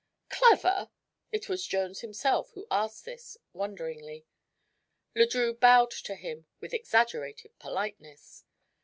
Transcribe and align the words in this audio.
"Clever?" 0.29 0.89
It 1.31 1.47
was 1.47 1.67
Jones 1.67 1.99
himself 1.99 2.49
who 2.55 2.65
asked 2.71 3.05
this, 3.05 3.37
wonderingly. 3.53 4.25
Le 5.13 5.27
Drieux 5.27 5.53
bowed 5.59 5.91
to 5.91 6.15
him 6.15 6.47
with 6.59 6.73
exaggerated 6.73 7.51
politeness. 7.59 8.43